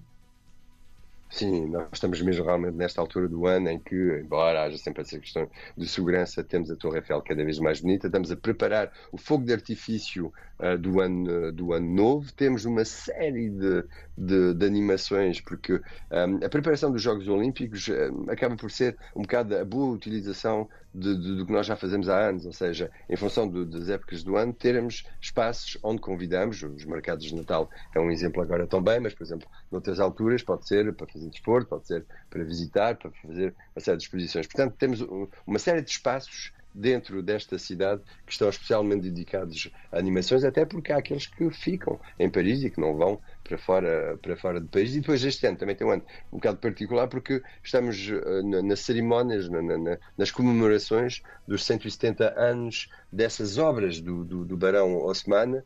Sim, 1.32 1.68
nós 1.68 1.88
estamos 1.94 2.22
mesmo 2.22 2.44
realmente 2.44 2.76
nesta 2.76 3.00
altura 3.00 3.26
do 3.30 3.48
ano 3.48 3.70
em 3.70 3.80
que, 3.80 3.96
embora 4.22 4.64
haja 4.64 4.78
sempre 4.78 5.02
essa 5.02 5.18
questão 5.18 5.50
de 5.78 5.88
segurança, 5.88 6.44
temos 6.44 6.70
a 6.70 6.76
Torre 6.76 6.98
Eiffel 6.98 7.22
cada 7.22 7.46
vez 7.46 7.58
mais 7.58 7.80
bonita, 7.80 8.08
estamos 8.08 8.30
a 8.32 8.36
preparar 8.36 8.92
o 9.14 9.18
fogo 9.18 9.46
de 9.46 9.54
artifício 9.54 10.34
uh, 10.60 10.78
do, 10.78 11.00
ano, 11.00 11.54
do 11.54 11.72
ano 11.72 11.88
novo, 11.88 12.34
temos 12.34 12.66
uma 12.66 12.84
série 12.84 13.50
de, 13.50 13.86
de, 14.22 14.54
de 14.54 14.66
animações, 14.66 15.42
porque 15.42 15.74
um, 15.74 16.46
a 16.46 16.50
preparação 16.50 16.92
dos 16.92 17.02
Jogos 17.02 17.28
Olímpicos 17.28 17.90
um, 17.90 18.30
acaba 18.30 18.56
por 18.56 18.70
ser 18.70 18.96
um 19.16 19.24
bocado 19.24 19.58
a 19.58 19.66
boa 19.66 19.92
utilização 19.92 20.70
de, 20.94 21.18
de, 21.18 21.36
do 21.38 21.46
que 21.46 21.52
nós 21.52 21.66
já 21.66 21.76
fazemos 21.76 22.08
há 22.08 22.30
anos, 22.30 22.46
ou 22.46 22.54
seja, 22.54 22.92
em 23.10 23.16
função 23.16 23.48
do, 23.48 23.66
das 23.66 23.90
épocas 23.90 24.24
do 24.24 24.36
ano, 24.36 24.54
termos 24.54 25.06
espaços 25.20 25.78
onde 25.82 26.02
convidamos, 26.02 26.62
os 26.62 26.86
mercados 26.86 27.26
de 27.26 27.36
Natal 27.36 27.70
é 27.96 28.00
um 28.00 28.12
exemplo 28.12 28.44
agora 28.44 28.68
também, 28.68 29.00
mas, 29.00 29.14
por 29.16 29.24
exemplo, 29.24 29.48
noutras 29.72 30.00
alturas 30.00 30.44
pode 30.44 30.68
ser 30.68 30.94
para 30.94 31.08
fazer 31.08 31.30
desporto, 31.30 31.70
pode 31.70 31.88
ser 31.88 32.06
para 32.30 32.44
visitar, 32.44 32.98
para 32.98 33.10
fazer 33.12 33.56
uma 33.76 33.82
série 33.82 33.98
de 33.98 34.04
exposições. 34.04 34.46
Portanto, 34.46 34.76
temos 34.78 35.02
uma 35.48 35.60
série 35.60 35.82
de 35.82 35.90
espaços 35.90 36.52
dentro 36.74 37.22
desta 37.22 37.58
cidade 37.58 38.02
que 38.26 38.32
estão 38.32 38.50
especialmente 38.50 39.10
dedicados 39.10 39.70
a 39.92 39.98
animações, 39.98 40.44
até 40.44 40.66
porque 40.66 40.92
há 40.92 40.98
aqueles 40.98 41.28
que 41.28 41.50
ficam 41.52 42.00
em 42.18 42.30
Paris 42.30 42.64
e 42.64 42.70
que 42.70 42.80
não 42.80 42.96
vão 42.96 43.20
para 43.44 43.58
fora, 43.58 44.18
para 44.22 44.38
fora 44.38 44.62
de 44.62 44.68
Paris. 44.68 44.96
E 44.96 45.02
depois 45.02 45.24
este 45.24 45.46
ano 45.46 45.58
também 45.58 45.76
tem 45.76 45.86
um 45.86 45.92
ano 45.92 46.04
um 46.32 46.38
bocado 46.38 46.58
particular 46.58 47.08
porque 47.08 47.42
estamos 47.64 48.10
uh, 48.10 48.64
nas 48.64 48.80
cerimónias, 48.80 49.50
na, 49.50 49.62
na, 49.62 49.98
nas 50.18 50.32
comemorações 50.32 51.22
dos 51.48 51.66
170 51.66 52.40
anos 52.40 52.90
dessas 53.12 53.58
obras 53.58 54.00
do, 54.00 54.24
do, 54.24 54.46
do 54.46 54.56
Barão 54.56 54.98
Osman, 55.04 55.58
uh, 55.58 55.64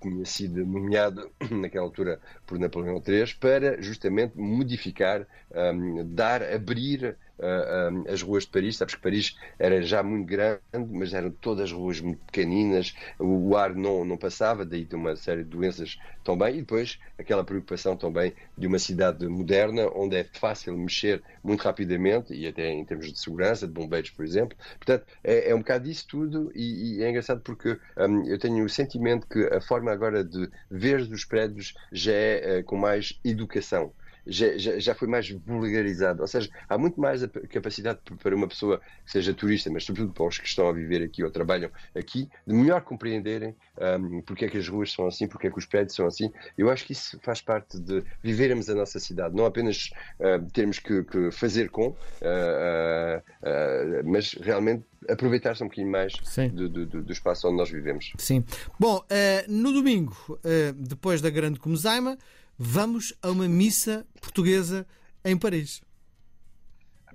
que 0.00 0.08
tinha 0.08 0.24
sido 0.24 0.64
nomeado 0.64 1.30
naquela 1.50 1.84
altura 1.84 2.20
por 2.46 2.58
Napoleão 2.58 3.02
III, 3.06 3.34
para 3.40 3.80
justamente 3.82 4.38
modificar, 4.38 5.26
um, 5.74 6.14
dar, 6.14 6.42
abrir 6.42 7.16
uh, 7.40 8.12
as 8.12 8.22
ruas 8.22 8.44
de 8.44 8.50
Paris. 8.50 8.76
Sabes 8.76 8.94
que 8.94 9.00
Paris 9.00 9.36
era 9.58 9.82
já 9.82 10.02
muito 10.02 10.26
grande, 10.26 10.60
mas 10.72 11.12
eram 11.12 11.30
todas 11.30 11.72
ruas 11.72 12.00
muito 12.00 12.20
pequeninas, 12.26 12.94
o, 13.18 13.50
o 13.50 13.56
ar 13.56 13.74
não, 13.74 14.04
não 14.04 14.16
passava, 14.16 14.64
daí 14.64 14.84
de 14.84 14.94
uma 14.94 15.16
série 15.16 15.42
de 15.42 15.50
doenças 15.50 15.98
também. 16.22 16.56
E 16.56 16.60
depois 16.60 16.98
aquela 17.18 17.44
preocupação 17.44 17.96
também 17.96 18.32
de 18.56 18.66
uma 18.66 18.78
cidade 18.78 19.26
moderna, 19.26 19.88
onde 19.94 20.16
é 20.16 20.24
fácil 20.24 20.76
mexer 20.76 21.22
muito 21.42 21.62
rapidamente, 21.62 22.34
e 22.34 22.46
até 22.46 22.70
em 22.70 22.84
termos 22.84 23.12
de 23.12 23.18
segurança, 23.18 23.66
de 23.66 23.72
bombeiros, 23.72 24.10
por 24.10 24.24
exemplo. 24.24 24.56
Portanto, 24.76 25.04
é, 25.24 25.50
é 25.50 25.54
um 25.54 25.58
bocado 25.58 25.84
disso 25.84 26.06
tudo, 26.08 26.52
e, 26.54 26.98
e 26.98 27.02
é 27.02 27.10
engraçado 27.10 27.40
porque 27.40 27.78
um, 27.96 28.26
eu 28.26 28.38
tenho 28.38 28.64
o 28.64 28.68
sentimento 28.68 29.26
que 29.26 29.44
a 29.46 29.60
forma 29.60 29.90
agora 29.90 30.22
de 30.24 30.48
ver 30.70 31.00
os 31.00 31.24
prédios 31.24 31.74
já 31.92 32.12
é 32.12 32.60
uh, 32.60 32.64
com 32.64 32.76
mais 32.76 33.18
educação 33.24 33.92
já, 34.26 34.56
já, 34.56 34.78
já, 34.78 34.94
foi 34.94 35.08
mais 35.08 35.30
vulgarizado. 35.30 36.22
Ou 36.22 36.28
seja, 36.28 36.48
há 36.68 36.78
muito 36.78 37.00
mais 37.00 37.24
capacidade 37.50 38.00
para 38.22 38.34
uma 38.34 38.48
pessoa 38.48 38.80
que 39.04 39.12
seja 39.12 39.34
turista, 39.34 39.70
mas 39.70 39.84
sobretudo 39.84 40.12
para 40.12 40.26
os 40.26 40.38
que 40.38 40.46
estão 40.46 40.68
a 40.68 40.72
viver 40.72 41.02
aqui 41.02 41.22
ou 41.22 41.30
trabalham 41.30 41.70
aqui, 41.94 42.28
de 42.46 42.54
melhor 42.54 42.80
compreenderem 42.82 43.54
um, 43.80 44.20
porque 44.22 44.44
é 44.44 44.48
que 44.48 44.58
as 44.58 44.68
ruas 44.68 44.92
são 44.92 45.06
assim, 45.06 45.26
porque 45.26 45.46
é 45.46 45.50
que 45.50 45.58
os 45.58 45.66
prédios 45.66 45.94
são 45.94 46.06
assim. 46.06 46.30
Eu 46.56 46.70
acho 46.70 46.84
que 46.84 46.92
isso 46.92 47.18
faz 47.22 47.40
parte 47.40 47.78
de 47.78 48.02
vivermos 48.22 48.68
a 48.68 48.74
nossa 48.74 49.00
cidade, 49.00 49.34
não 49.34 49.46
apenas 49.46 49.90
uh, 50.18 50.44
termos 50.52 50.78
que, 50.78 51.02
que, 51.04 51.30
fazer 51.30 51.70
com, 51.70 51.88
uh, 51.88 51.92
uh, 51.92 54.02
mas 54.04 54.34
realmente 54.34 54.84
aproveitar-se 55.08 55.62
um 55.62 55.66
bocadinho 55.66 55.90
mais 55.90 56.12
do, 56.52 56.68
do, 56.68 56.86
do, 56.86 57.12
espaço 57.12 57.48
onde 57.48 57.56
nós 57.56 57.70
vivemos. 57.70 58.12
Sim. 58.18 58.44
Bom, 58.78 59.02
no 59.48 59.72
domingo, 59.72 60.14
depois 60.76 61.22
da 61.22 61.30
grande 61.30 61.58
Comezaima, 61.58 62.18
vamos 62.62 63.14
a 63.22 63.30
uma 63.30 63.48
missa 63.48 64.06
portuguesa 64.20 64.86
em 65.24 65.34
Paris. 65.34 65.80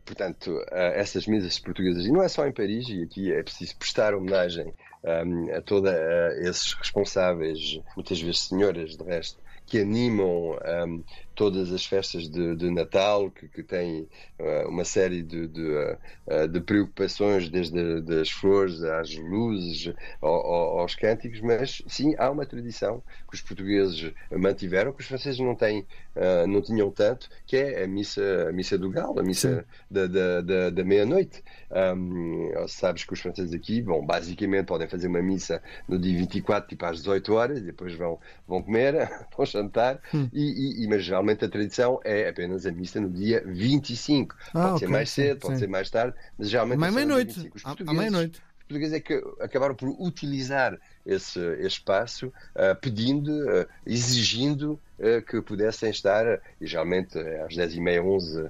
Portanto, 0.04 0.60
eh, 0.72 1.00
essas 1.00 1.28
missas 1.28 1.60
portuguesas, 1.60 2.04
e 2.04 2.12
não 2.12 2.24
é 2.24 2.28
só 2.28 2.48
em 2.48 2.52
Paris, 2.52 2.90
e 2.90 3.04
aqui 3.04 3.32
é 3.32 3.44
preciso 3.44 3.78
prestar 3.78 4.16
homenagem 4.16 4.74
um, 5.04 5.56
a 5.56 5.62
todos 5.62 5.92
esses 6.40 6.74
responsáveis, 6.74 7.80
muitas 7.96 8.20
vezes 8.20 8.48
senhoras, 8.48 8.98
de 8.98 9.04
resto, 9.04 9.40
que 9.68 9.80
animam 9.80 10.58
um, 10.88 11.04
todas 11.36 11.72
as 11.72 11.86
festas 11.86 12.30
de, 12.30 12.56
de 12.56 12.72
Natal, 12.72 13.30
que, 13.30 13.48
que 13.48 13.62
têm 13.62 14.08
uh, 14.40 14.70
uma 14.70 14.86
série 14.86 15.22
de, 15.22 15.48
de, 15.48 15.62
uh, 15.62 16.48
de, 16.48 16.62
preocupações, 16.62 17.50
desde 17.50 17.78
as 18.20 18.32
flores 18.32 18.82
às 18.84 19.16
luzes, 19.16 19.94
ao, 20.22 20.34
ao, 20.34 20.80
aos 20.80 20.96
cânticos, 20.96 21.42
mas 21.42 21.84
sim, 21.88 22.16
há 22.18 22.32
uma 22.32 22.46
tradição 22.46 23.04
que 23.30 23.36
os 23.36 23.42
portugueses 23.42 24.14
mantiveram, 24.32 24.94
que 24.94 25.02
os 25.02 25.08
franceses 25.08 25.40
não, 25.40 25.56
têm, 25.56 25.82
uh, 26.16 26.48
não 26.48 26.62
tinham 26.62 26.90
tanto, 26.90 27.30
que 27.46 27.58
é 27.58 27.84
a 27.84 27.88
missa, 27.88 28.48
a 28.50 28.52
missa 28.52 28.78
do 28.78 28.90
galo, 28.90 29.20
a 29.20 29.24
missa 29.24 29.66
da, 29.92 30.08
da, 30.08 30.42
da, 30.42 30.70
da 30.70 30.84
meia-noite. 30.84 31.44
Um, 31.72 32.52
sabes 32.68 33.04
que 33.04 33.14
os 33.14 33.20
franceses 33.20 33.54
aqui, 33.54 33.82
bom, 33.82 34.06
basicamente 34.06 34.68
podem 34.68 34.88
fazer 34.88 35.08
uma 35.08 35.22
missa 35.22 35.62
no 35.88 36.00
dia 36.00 36.18
24, 36.18 36.70
tipo 36.70 36.86
às 36.86 36.98
18 36.98 37.34
horas, 37.34 37.62
depois 37.62 37.94
vão, 37.94 38.20
vão 38.48 38.62
comer, 38.62 39.10
vão 39.36 39.46
jantar, 39.46 40.00
hum. 40.14 40.30
e, 40.32 40.84
e, 40.84 40.88
mas 40.88 41.04
geralmente 41.26 41.46
a 41.46 41.50
tradição 41.50 42.00
é 42.04 42.30
apenas 42.30 42.66
a 42.66 42.72
missa 42.72 43.02
no 43.02 43.10
dia 43.10 43.44
25. 43.46 44.36
Ah, 44.38 44.52
pode 44.52 44.66
okay, 44.68 44.80
ser 44.80 44.88
mais 44.88 45.10
cedo, 45.10 45.34
sim, 45.34 45.40
pode 45.40 45.54
sim. 45.56 45.60
ser 45.60 45.68
mais 45.68 45.90
tarde, 45.90 46.16
mas 46.38 46.50
geralmente 46.50 46.84
é 46.84 46.92
meia-noite. 46.92 47.52
À 47.64 47.94
meia-noite. 47.94 48.42
Os 48.60 48.68
portugueses 48.68 48.94
é 48.96 49.00
que 49.00 49.24
acabaram 49.40 49.76
por 49.76 49.90
utilizar 49.90 50.80
esse, 51.06 51.40
esse 51.40 51.68
espaço, 51.68 52.28
uh, 52.28 52.76
pedindo, 52.82 53.32
uh, 53.32 53.68
exigindo 53.86 54.80
uh, 54.98 55.22
que 55.22 55.40
pudessem 55.42 55.92
estar, 55.92 56.42
e 56.60 56.66
geralmente 56.66 57.18
às 57.18 57.56
10h30, 57.56 58.04
11 58.04 58.50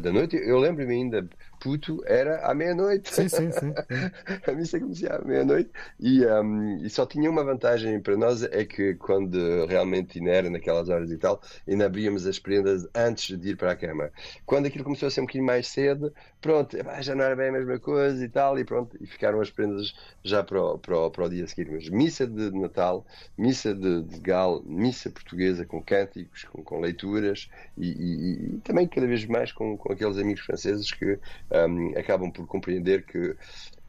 da 0.00 0.12
noite. 0.12 0.36
Eu 0.36 0.58
lembro-me 0.58 0.92
ainda, 0.92 1.28
puto, 1.62 2.02
era 2.06 2.44
à 2.44 2.52
meia-noite. 2.52 3.14
Sim, 3.14 3.28
sim, 3.28 3.52
sim. 3.52 3.72
a 4.50 4.52
missa 4.52 4.80
começava 4.80 5.22
à 5.22 5.24
meia-noite 5.24 5.70
e, 6.00 6.26
um, 6.26 6.84
e, 6.84 6.90
só 6.90 7.06
tinha 7.06 7.30
uma 7.30 7.44
vantagem 7.44 8.00
para 8.00 8.16
nós, 8.16 8.42
é 8.42 8.64
que 8.64 8.94
quando 8.94 9.64
realmente 9.66 10.18
ainda 10.18 10.30
era 10.32 10.50
naquelas 10.50 10.88
horas 10.88 11.12
e 11.12 11.16
tal, 11.16 11.40
ainda 11.68 11.86
abríamos 11.86 12.26
as 12.26 12.40
prendas 12.40 12.88
antes 12.92 13.38
de 13.38 13.50
ir 13.50 13.56
para 13.56 13.70
a 13.70 13.76
cama. 13.76 14.10
Quando 14.44 14.66
aquilo 14.66 14.82
começou 14.82 15.06
a 15.06 15.10
ser 15.10 15.20
um 15.20 15.24
bocadinho 15.24 15.46
mais 15.46 15.68
cedo, 15.68 16.12
pronto, 16.40 16.76
já 17.00 17.14
não 17.14 17.24
era 17.24 17.36
bem 17.36 17.50
a 17.50 17.52
mesma 17.52 17.78
coisa 17.78 18.24
e 18.24 18.28
tal, 18.28 18.58
e 18.58 18.64
pronto, 18.64 18.96
e 19.00 19.06
ficaram 19.06 19.40
as 19.40 19.50
prendas 19.50 19.94
já 20.24 20.42
para 20.42 20.60
o, 20.60 20.78
para 20.78 20.98
o, 20.98 21.10
para 21.12 21.24
o 21.24 21.28
dia 21.28 21.46
seguinte. 21.46 21.70
Mas 21.72 21.88
missa 21.88 22.26
de 22.26 22.50
Natal, 22.50 23.06
missa 23.38 23.72
de, 23.72 24.02
de 24.02 24.18
Gal, 24.18 24.62
missa 24.64 25.10
portuguesa 25.10 25.64
com 25.64 25.80
cânticos, 25.80 26.42
com, 26.44 26.62
com 26.64 26.80
leituras 26.80 27.48
e, 27.78 27.86
e, 27.86 28.32
e, 28.32 28.60
também 28.64 28.88
cada 28.88 29.06
vez 29.06 29.24
mais 29.26 29.52
com, 29.52 29.76
com 29.76 29.92
aqueles 29.92 30.18
amigos 30.18 30.42
franceses 30.42 30.90
que 30.90 31.18
um, 31.52 31.98
acabam 31.98 32.30
por 32.30 32.46
compreender 32.46 33.04
que 33.04 33.36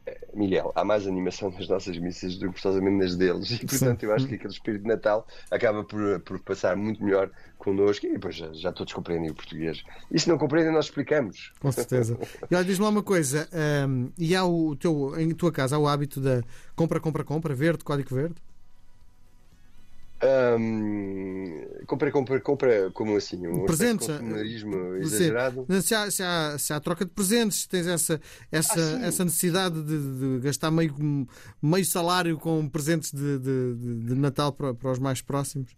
eh, 0.06 0.28
Miguel, 0.34 0.72
há 0.74 0.84
mais 0.84 1.06
animação 1.06 1.50
nas 1.50 1.68
nossas 1.68 1.98
missas 1.98 2.36
do 2.36 2.48
que 2.48 2.60
forçosamente 2.60 2.96
nas 2.96 3.16
deles 3.16 3.50
e 3.50 3.66
portanto 3.66 4.02
eu 4.02 4.12
acho 4.12 4.26
que 4.26 4.34
aquele 4.34 4.52
espírito 4.52 4.82
de 4.82 4.88
Natal 4.88 5.26
acaba 5.50 5.82
por, 5.82 6.20
por 6.20 6.38
passar 6.40 6.76
muito 6.76 7.02
melhor 7.02 7.30
connosco 7.56 8.06
e 8.06 8.12
depois 8.12 8.36
já, 8.36 8.52
já 8.52 8.70
todos 8.72 8.92
compreendem 8.92 9.30
o 9.30 9.34
português. 9.34 9.82
E 10.10 10.20
se 10.20 10.28
não 10.28 10.36
compreendem, 10.36 10.72
nós 10.72 10.86
explicamos. 10.86 11.52
Com 11.60 11.72
certeza. 11.72 12.18
E 12.50 12.54
olha, 12.54 12.64
diz-me 12.64 12.84
lá 12.84 12.90
uma 12.90 13.02
coisa: 13.02 13.48
um, 13.88 14.10
e 14.18 14.36
há 14.36 14.44
o 14.44 14.76
teu, 14.76 15.18
em 15.18 15.30
tua 15.30 15.50
casa 15.50 15.76
há 15.76 15.78
o 15.78 15.88
hábito 15.88 16.20
da 16.20 16.42
compra, 16.76 17.00
compra, 17.00 17.24
compra, 17.24 17.54
verde, 17.54 17.82
código 17.82 18.14
verde? 18.14 18.34
Um, 20.22 21.84
compra, 21.86 22.10
compra, 22.10 22.40
compra, 22.40 22.90
como 22.92 23.16
assim? 23.16 23.46
Um 23.46 23.66
presentes, 23.66 24.06
consumerismo 24.06 24.96
exagerado? 24.96 25.66
Se 25.82 25.94
há, 25.94 26.10
se, 26.10 26.22
há, 26.22 26.56
se 26.58 26.72
há 26.72 26.80
troca 26.80 27.04
de 27.04 27.10
presentes, 27.10 27.66
tens 27.66 27.86
essa, 27.86 28.20
essa, 28.50 28.80
ah, 28.80 29.06
essa 29.06 29.24
necessidade 29.24 29.82
de, 29.82 30.38
de, 30.38 30.40
gastar 30.40 30.70
meio, 30.70 30.94
meio 31.60 31.84
salário 31.84 32.38
com 32.38 32.66
presentes 32.68 33.12
de, 33.12 33.38
de, 33.38 33.74
de 34.06 34.14
Natal 34.14 34.52
para, 34.52 34.72
para 34.72 34.92
os 34.92 34.98
mais 34.98 35.20
próximos? 35.20 35.70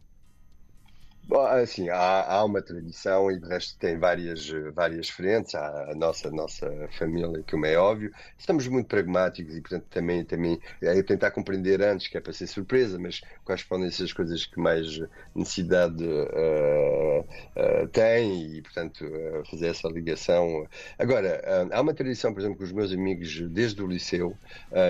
Bom, 1.29 1.45
assim, 1.45 1.89
há, 1.89 2.25
há, 2.25 2.45
uma 2.45 2.63
tradição 2.63 3.33
e 3.33 3.41
de 3.41 3.49
resto 3.49 3.77
tem 3.81 3.99
várias, 3.99 4.49
várias 4.73 5.09
frentes. 5.09 5.57
Há 5.57 5.91
a 5.91 5.95
nossa, 5.97 6.31
nossa 6.31 6.71
família, 6.97 7.43
como 7.51 7.67
é 7.67 7.77
óbvio. 7.77 8.13
Estamos 8.39 8.69
muito 8.69 8.87
pragmáticos 8.87 9.57
e, 9.57 9.61
portanto, 9.61 9.87
também, 9.91 10.25
também 10.25 10.61
é 10.81 11.03
tentar 11.03 11.33
compreender 11.33 11.83
antes, 11.83 12.07
que 12.07 12.17
é 12.17 12.21
para 12.21 12.33
ser 12.33 12.47
surpresa, 12.47 12.97
mas 12.97 13.23
quais 13.45 13.65
podem 13.65 13.91
ser 13.91 14.05
as 14.05 14.13
coisas 14.13 14.47
que 14.47 14.61
mais 14.61 15.01
necessidade 15.35 16.05
uh, 16.05 17.21
uh, 17.21 17.89
têm 17.89 18.59
e, 18.59 18.63
portanto, 18.63 19.05
uh, 19.05 19.45
fazer 19.51 19.67
essa 19.67 19.89
ligação. 19.89 20.65
Agora, 20.97 21.43
há 21.73 21.81
uma 21.81 21.93
tradição, 21.93 22.33
por 22.33 22.39
exemplo, 22.39 22.59
com 22.59 22.65
os 22.65 22.73
meus 22.73 22.93
amigos 22.93 23.41
desde 23.51 23.83
o 23.83 23.87
liceu 23.89 24.37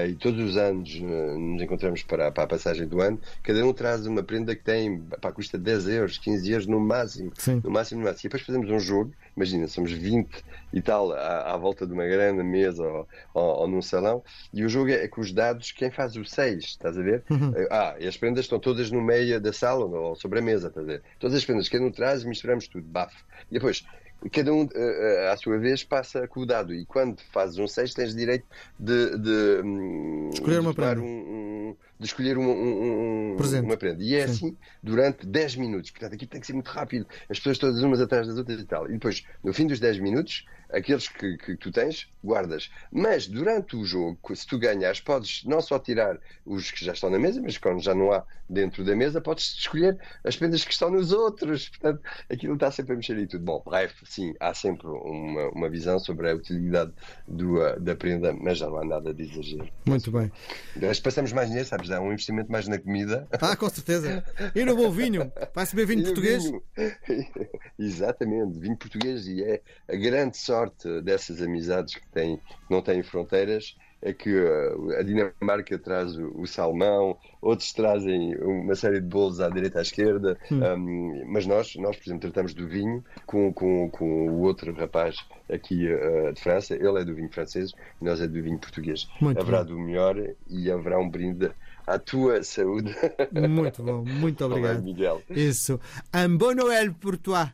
e 0.07 0.15
todos 0.17 0.51
os 0.51 0.57
anos 0.59 1.01
nos 1.01 1.63
encontramos 1.63 2.03
para, 2.03 2.31
para 2.31 2.45
a 2.45 2.47
passagem 2.47 2.87
do 2.87 3.01
ano, 3.01 3.19
cada 3.43 3.65
um 3.65 3.73
traz 3.73 4.07
uma 4.07 4.23
prenda 4.23 4.55
que 4.55 4.63
tem, 4.63 5.01
para 5.01 5.33
custa 5.33 5.57
10 5.57 5.89
euros 5.89 6.19
15 6.27 6.43
dias 6.43 6.67
no 6.67 6.81
máximo. 6.81 7.31
Sim. 7.39 7.61
No 7.63 7.71
máximo, 7.71 8.01
no 8.01 8.07
máximo. 8.07 8.23
E 8.23 8.29
depois 8.29 8.43
fazemos 8.43 8.69
um 8.69 8.81
jogo, 8.81 9.13
imagina, 9.37 9.69
somos 9.69 9.93
20 9.93 10.29
e 10.73 10.83
tal, 10.83 11.13
à, 11.13 11.53
à 11.53 11.57
volta 11.57 11.87
de 11.87 11.93
uma 11.93 12.05
grande 12.05 12.43
mesa 12.43 12.83
ou, 12.83 13.09
ou, 13.33 13.61
ou, 13.61 13.69
num 13.69 13.81
salão, 13.81 14.25
e 14.53 14.65
o 14.65 14.69
jogo 14.69 14.91
é, 14.91 15.05
é 15.05 15.09
com 15.09 15.21
os 15.21 15.33
dados, 15.33 15.71
quem 15.71 15.89
faz 15.89 16.17
o 16.17 16.25
6, 16.25 16.65
estás 16.65 16.99
a 16.99 17.03
ver? 17.03 17.23
Uhum. 17.31 17.55
Ah, 17.71 17.95
e 18.01 18.09
as 18.09 18.17
prendas 18.17 18.47
estão 18.47 18.59
todas 18.59 18.91
no 18.91 19.01
meio 19.01 19.41
da 19.41 19.53
sala 19.53 19.85
ou 19.85 20.17
sobre 20.17 20.41
a 20.41 20.43
mesa, 20.43 20.67
estás 20.67 20.85
a 20.85 20.89
ver? 20.89 21.03
Todas 21.21 21.37
as 21.37 21.45
prendas, 21.45 21.69
cada 21.69 21.85
um 21.85 21.93
traz 21.93 22.25
e 22.25 22.27
misturamos 22.27 22.67
tudo, 22.67 22.85
bafo. 22.89 23.25
E 23.49 23.55
depois, 23.55 23.87
cada 24.33 24.53
um, 24.53 24.65
uh, 24.65 25.33
à 25.33 25.37
sua 25.37 25.59
vez, 25.59 25.85
passa 25.85 26.27
com 26.27 26.41
o 26.41 26.47
dado. 26.47 26.75
E 26.75 26.85
quando 26.85 27.21
fazes 27.33 27.57
um 27.59 27.69
6, 27.69 27.95
tens 27.95 28.17
direito 28.17 28.47
de, 28.81 29.17
de, 29.17 29.63
hum, 29.65 30.31
escolher 30.33 30.59
uma 30.59 30.75
prenda. 30.75 31.01
Um, 31.01 31.77
de 31.99 32.07
escolher 32.07 32.37
um, 32.37 32.49
um, 32.49 33.37
uma 33.63 33.77
prenda. 33.77 34.03
E 34.03 34.15
é 34.15 34.27
Sim. 34.27 34.33
assim 34.33 34.57
durante 34.83 35.27
10 35.27 35.57
minutos. 35.57 35.91
Portanto, 35.91 36.15
aqui 36.15 36.27
tem 36.27 36.41
que 36.41 36.47
ser 36.47 36.53
muito 36.53 36.69
rápido. 36.69 37.07
As 37.29 37.39
pessoas 37.39 37.59
todas 37.59 37.83
umas 37.83 38.01
atrás 38.01 38.27
das 38.27 38.37
outras 38.37 38.61
e 38.61 38.65
tal. 38.65 38.89
E 38.89 38.93
depois, 38.93 39.25
no 39.43 39.53
fim 39.53 39.67
dos 39.67 39.81
10 39.81 39.99
minutos, 40.01 40.45
aqueles 40.73 41.09
que, 41.09 41.37
que, 41.37 41.57
tu 41.57 41.71
tens, 41.71 42.09
guardas. 42.23 42.71
Mas 42.91 43.27
durante 43.27 43.77
o 43.77 43.85
jogo, 43.85 44.19
se 44.35 44.47
tu 44.47 44.59
ganhas, 44.59 45.01
podes 45.01 45.45
não 45.45 45.61
só 45.61 45.79
tirar 45.79 46.19
os 46.45 46.71
que 46.71 46.85
já 46.85 46.93
estão 46.93 47.11
na 47.11 47.19
mesa, 47.19 47.41
mas 47.41 47.59
quando 47.59 47.81
já 47.81 47.95
não 47.95 48.13
há 48.13 48.25
dentro 48.49 48.85
da 48.85 48.95
mesa, 48.95 49.21
podes 49.21 49.55
escolher 49.59 49.99
as 50.25 50.37
prendas 50.37 50.65
que 50.65 50.73
estão 50.73 50.91
nos 50.91 51.13
outros. 51.13 51.69
Portanto, 51.69 52.01
aquilo 52.31 52.55
está 52.55 52.71
sempre 52.71 52.95
a 52.95 52.97
mexer 52.97 53.19
e 53.19 53.27
tudo. 53.27 53.45
Bom, 53.45 53.63
breve, 53.65 53.95
sim, 54.05 54.35
há 54.41 54.55
sempre 54.55 54.87
uma, 54.87 55.49
uma 55.51 55.69
visão 55.69 55.99
sobre 55.99 56.31
a 56.31 56.35
utilidade 56.35 56.93
do, 57.27 57.59
uh, 57.59 57.79
da 57.81 57.95
prenda, 57.95 58.33
mas 58.33 58.59
já 58.59 58.67
não 58.67 58.79
há 58.79 58.85
nada 58.85 59.15
de 59.15 59.23
exagero. 59.23 59.69
Muito 59.87 60.11
bem. 60.11 60.31
Nós 60.77 61.01
passamos 61.01 61.33
mais 61.33 61.49
dinheiro, 61.49 61.69
sabes? 61.69 61.91
Há 61.91 62.01
um 62.01 62.13
investimento 62.13 62.51
mais 62.51 62.67
na 62.69 62.79
comida. 62.79 63.27
Ah, 63.41 63.57
com 63.57 63.69
certeza. 63.69 64.25
E 64.55 64.65
no 64.65 64.77
bom 64.77 64.91
vinho. 64.91 65.31
Vai-se 65.55 65.75
beber 65.75 65.95
vinho 65.95 66.05
português? 66.05 66.45
Vinho. 66.45 66.63
Exatamente, 67.79 68.59
vinho 68.59 68.77
português. 68.77 69.27
E 69.27 69.43
é 69.43 69.61
a 69.89 69.97
grande 69.97 70.37
sorte 70.37 70.56
sorte 70.57 71.03
dessas 71.03 71.43
amizades 71.43 71.95
que 71.95 72.09
têm, 72.09 72.41
não 72.71 72.81
têm 72.81 73.03
fronteiras 73.03 73.77
é 74.03 74.13
que 74.13 74.31
uh, 74.31 74.91
a 74.99 75.03
Dinamarca 75.03 75.79
traz 75.79 76.17
o, 76.17 76.47
salmão, 76.47 77.17
outros 77.41 77.73
trazem 77.73 78.37
uma 78.37 78.75
série 78.75 79.01
de 79.01 79.07
bolos 79.07 79.41
à 79.41 79.49
direita 79.49 79.79
e 79.79 79.81
à 79.81 79.83
esquerda, 79.83 80.39
hum. 80.53 80.61
um, 80.63 81.25
mas 81.27 81.47
nós, 81.47 81.75
nós, 81.77 81.97
por 81.97 82.05
exemplo, 82.07 82.21
tratamos 82.21 82.53
do 82.55 82.69
vinho 82.69 83.03
com, 83.25 83.53
com, 83.53 83.89
com 83.91 84.29
o 84.29 84.43
outro 84.43 84.73
rapaz 84.75 85.17
aqui 85.51 85.89
uh, 85.93 86.33
de 86.33 86.41
França, 86.41 86.75
ele 86.75 87.01
é 87.01 87.05
do 87.05 87.15
vinho 87.15 87.31
francês, 87.33 87.73
nós 88.01 88.21
é 88.21 88.29
do 88.29 88.41
vinho 88.43 88.59
português. 88.59 89.09
Muito 89.21 89.41
haverá 89.41 89.65
bom. 89.65 89.71
do 89.71 89.79
melhor 89.79 90.17
e 90.49 90.71
haverá 90.71 90.99
um 90.99 91.09
brinde 91.09 91.51
à 91.87 91.99
tua 91.99 92.43
saúde. 92.43 92.95
Muito 93.33 93.83
bom, 93.83 94.05
muito 94.05 94.45
obrigado. 94.45 94.77
Olá, 94.77 94.83
Miguel. 94.83 95.23
Isso. 95.31 95.81
Un 96.15 96.37
bon 96.37 96.55
Noël 96.55 96.93
pour 96.93 97.17
toi. 97.17 97.47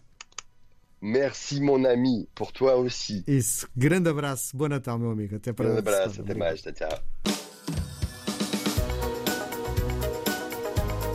Merci, 1.03 1.61
mon 1.61 1.85
ami, 1.85 2.29
pour 2.33 2.53
toi 2.53 2.77
aussi. 2.77 3.25
Isso. 3.27 3.67
Grande 3.77 4.09
abraço. 4.09 4.57
Bom 4.57 4.69
Natal, 4.69 5.01
meu 5.01 5.11
amigo. 5.11 5.35
Até 5.35 5.53
para 5.53 5.65
Grande 5.65 5.81
abraço. 5.81 6.21
Até 6.21 6.35
mais. 6.35 6.63
Tchau, 6.63 6.73
tchau. 6.73 7.03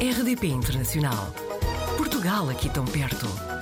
RDP 0.01 0.47
Internacional. 0.47 1.33
Portugal 1.97 2.49
aqui 2.49 2.69
tão 2.69 2.83
perto. 2.85 3.56